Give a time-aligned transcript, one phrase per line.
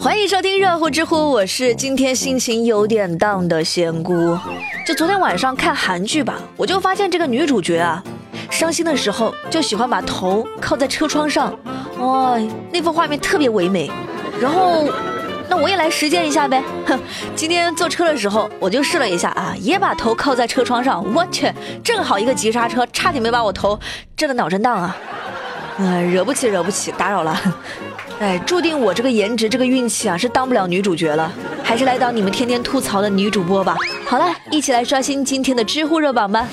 [0.00, 4.34] 欢迎收听热乎知乎，我是今天心情有点荡的仙姑。
[4.86, 8.02] 就昨天晚上看韩剧吧，我就发现这个女主角啊，
[8.50, 11.54] 伤心的时候就喜欢把头靠在车窗上，
[11.98, 12.38] 哇，
[12.72, 13.90] 那幅画面特别唯美。
[14.40, 14.88] 然后，
[15.50, 16.62] 那我也来实践一下呗。
[16.86, 16.98] 哼，
[17.36, 21.52] 今天坐车的时候我就试了一下啊，也把头靠在车窗上，我去，
[21.84, 23.78] 正好一个急刹车，差点没把我头
[24.16, 24.96] 震得脑震荡啊。
[25.82, 27.40] 哎，惹不起，惹不起，打扰了。
[28.18, 31.32] 哎，注定我这个颜值，这个运气啊，是当不了女主角了，
[31.64, 33.74] 还是来当你们天天吐槽的女主播吧。
[34.04, 36.46] 好了，一起来刷新今天的知乎热榜吧。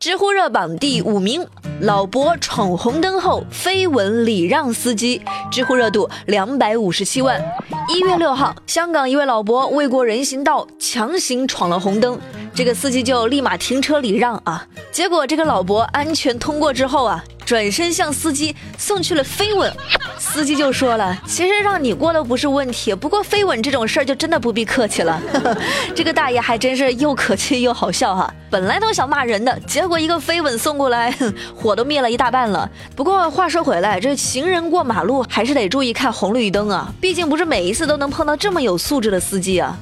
[0.00, 1.46] 知乎热榜第五名，
[1.82, 7.40] 老伯闯红灯后飞吻礼让司机，知乎热度两百五十七万。
[7.88, 12.18] 一月六号，香港一位老伯为过人行道，强行闯了红灯，
[12.60, 17.24] 这个司机就立马停车礼让啊，结果这个老伯安全通过之后啊。
[17.46, 19.74] 转身向司机送去了飞吻，
[20.18, 25.20] 司机就说了：“其实让你过都不是问题，不过飞吻这种事儿就真的不必客气了。
[25.96, 28.32] ”这个大爷还真是又可气又好笑哈！
[28.50, 31.12] 本来都想骂人的，结果一个飞吻送过来，
[31.56, 32.70] 火都灭了一大半了。
[32.94, 39.76] 不过话说回来，这行人过马路还是得注意看红绿灯啊，毕竟不是每一次都能碰到这么有素质的司机啊。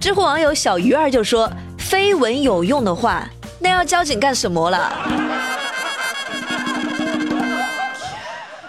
[0.00, 1.50] 知乎网友小鱼儿就说
[1.94, 3.24] ：“绯闻有用的话，
[3.60, 4.92] 那要交警干什么了？”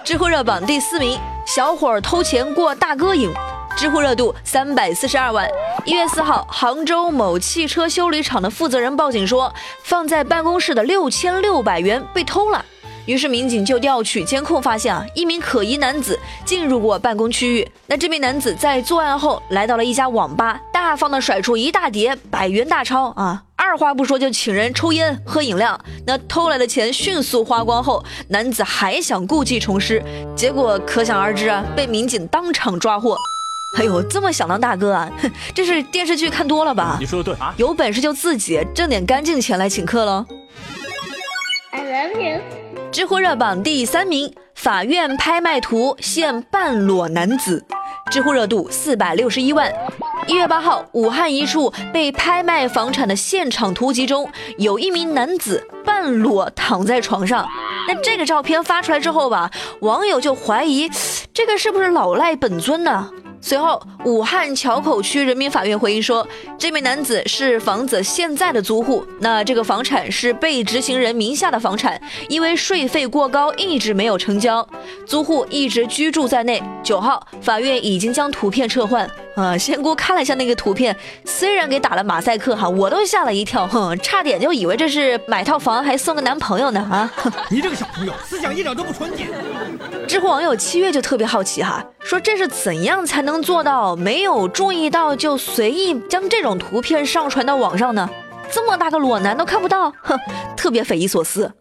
[0.06, 3.34] 知乎热榜第四名，小伙偷钱过大哥瘾，
[3.76, 5.50] 知乎热度三百四十二万。
[5.86, 12.64] 一月四号，杭州某汽车修理厂的负责人报警说，放在办公室的六千六百元被偷了。
[13.06, 17.68] 于是民警就调取监控，发现啊，一名可疑男子进入过办公区域。
[17.88, 23.44] 那这名男子在作案后，来到了一家网吧，大方的甩出一大叠百元大钞啊。
[23.58, 30.04] 二话不说就请人抽烟喝饮料，那偷来的钱迅速花光后，男子还想故技重施，
[30.36, 33.16] 结果可想而知啊，被民警当场抓获。
[33.80, 35.12] 哎呦，这么想当大哥啊？
[35.54, 36.98] 这是电视剧看多了吧？
[37.00, 40.26] 你说的对啊，有本事就自己挣点干净钱来请客喽。
[41.72, 42.65] I love you。
[42.92, 47.64] 知乎热榜第三名，法院拍卖图现半裸男子，
[48.10, 49.72] 知乎热度四百六十一万。
[50.28, 57.48] 一月八号，武汉一处被拍卖房产的现场图集中，有一名男子半裸躺在床上。
[57.88, 60.90] 那这个照片发出来之后吧，网友就怀疑，
[61.34, 63.10] 这个是不是老赖本尊呢？
[63.42, 66.26] 随后，武汉硚口区人民法院回应说，
[66.60, 72.00] 这名男子是房子现在的租户，那这个房产是被执行人名下的房产，
[72.30, 74.66] 因为税费过高，一直没有成交，
[75.08, 76.62] 租户一直居住在内。
[76.84, 79.10] 九号，法院已经将图片撤换。
[79.36, 80.96] 啊，仙姑看了一下那个图片，
[81.26, 87.12] 虽然给打了马赛克哈，我都吓了一跳，哼，差点就以为这是买套房还送个男朋友呢啊！
[87.52, 89.28] 你这个小朋友思想一点都不纯洁。
[90.08, 98.10] 知乎网友七月就特别好奇哈，说这是怎样才能做到没有注意到就随意将这种图片上传到网上呢？
[98.52, 100.20] 这么大个裸男都看不到，哼，
[100.56, 101.52] 特别匪夷所思。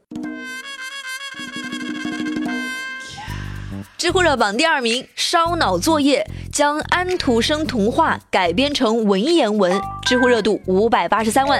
[3.97, 11.59] 知乎热榜第二名，烧脑作业将安徒生童话改编成文言文，知乎热度五百八十三万。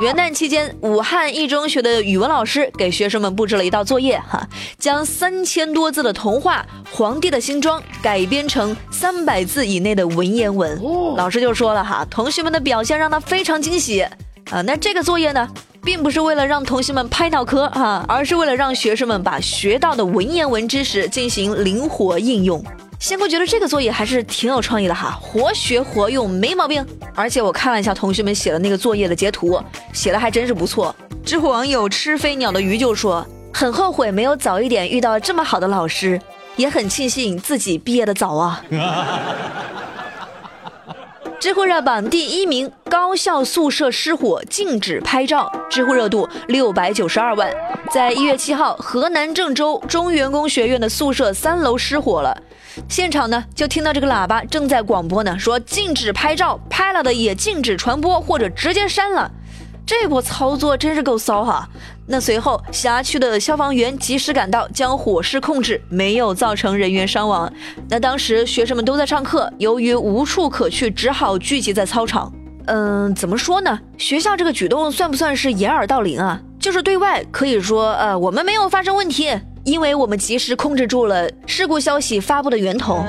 [0.00, 4.46] 元旦期间，武汉一中学的语文老师给学生们布置了一道作业，哈，
[4.78, 6.64] 将三千多字的童话
[6.96, 10.80] 《皇帝的新装》改编成三百字以内的文言文。
[11.16, 14.00] 老师就说了哈，同学们的表现让他非常惊喜
[14.50, 14.62] 啊。
[14.64, 15.48] 那这个作业呢，
[15.82, 22.64] 并不是为了让同学们拍脑壳哈，而是为了让学生们把学到的文言文知识进行灵活应用。
[22.98, 26.84] 仙姑觉得这个作业还是挺有创意的哈，活学活用没毛病。
[27.14, 30.94] 而且我看了一下同学们写的那个作业的截图，写的还真是不错。
[31.24, 36.20] 知乎网友吃飞鸟的鱼就说，很后悔没有早一点遇到这么好的老师，
[36.56, 38.64] 也很庆幸自己毕业的早啊。
[41.40, 47.48] 知乎热榜第一名，高校宿舍失火禁止拍照，知乎热度六百九十二万。
[47.92, 52.36] 在一月七号，河南郑州中原工学院的宿舍三楼失火了。
[52.88, 59.30] 现场呢，就听到这个喇叭正在广播呢，说禁止拍照，拍了的也禁止传播或者直接删了。
[59.88, 61.66] 这波操作真是够骚哈！
[62.06, 67.50] 那随后辖区的消防员及时赶到，将火势控制，没有造成人员伤亡。
[67.88, 72.30] 那当时学生们都在上课，由于无处可去，只好聚集在操场。
[72.66, 73.80] 嗯，怎么说呢？
[73.96, 76.38] 学校这个举动算不算是掩耳盗铃啊？
[76.60, 79.40] 就是对外可以说，呃，我们没有发生问题。
[79.64, 83.02] 因为我们及时控制住了事故消息发布的源头，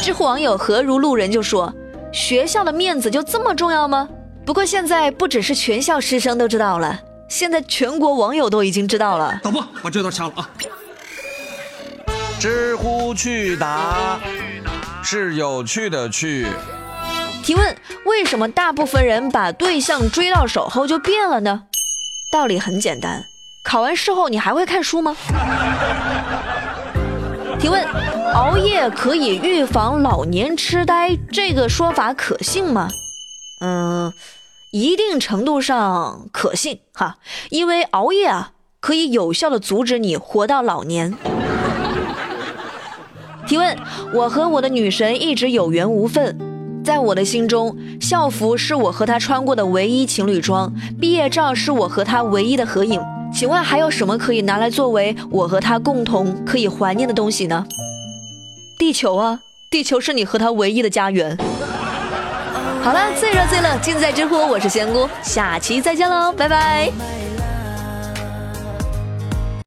[0.00, 1.72] 知乎网友何如路人就说
[2.12, 4.08] ：“学校的面子就这么重要吗？”
[4.44, 6.98] 不过现在不只是全校师生都知道了，
[7.28, 9.38] 现在全国网友都已经知道了。
[9.42, 10.50] 导播，把这段掐了啊！
[12.40, 14.18] 知乎去答。
[15.02, 16.46] 是有趣的趣。
[17.42, 21.64] 提问：为什么大部分人把对象追到手后就变了呢？
[22.30, 23.24] 道理很简单，
[23.62, 25.16] 考完试后你还会看书吗？
[27.58, 27.84] 提问：
[28.34, 32.88] 熬夜可以预防老年痴呆，这个说法可信吗？
[33.60, 34.12] 嗯，
[34.72, 37.18] 一定程度上可信哈，
[37.50, 41.14] 因为熬夜啊可以有效的阻止你活到老年。
[43.46, 43.76] 提问：
[44.14, 46.38] 我和我的女神一直有缘无分。
[46.82, 53.00] 在我的心中，校服是我和她穿过的唯一情侣装，毕业照是我和她唯一的合影。
[53.34, 57.66] 请问还有什么可以拿来作为我和她共同可以怀念的东西呢？
[58.78, 59.40] 地球啊，
[59.70, 61.36] 地球是你和她唯一的家园。
[62.90, 66.90] 好了，最热最冷尽在知乎，我是仙姑，下期再见喽，拜拜。